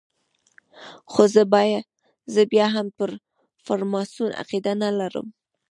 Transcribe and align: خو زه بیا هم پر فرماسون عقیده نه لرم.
خو 1.11 1.21
زه 2.33 2.43
بیا 2.51 2.67
هم 2.75 2.87
پر 2.97 3.09
فرماسون 3.65 4.31
عقیده 4.41 4.73
نه 4.81 4.89
لرم. 4.97 5.27